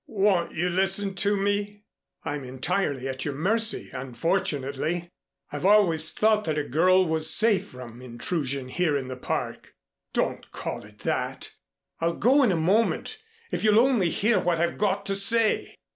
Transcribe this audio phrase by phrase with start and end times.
[0.07, 1.83] "Won't you listen to me?"
[2.23, 5.09] "I'm entirely at your mercy unfortunately.
[5.51, 9.75] I've always thought that a girl was safe from intrusion here in the Park."
[10.11, 11.51] "Don't call it that.
[11.99, 15.75] I'll go in a moment, if you'll only hear what I've got to say."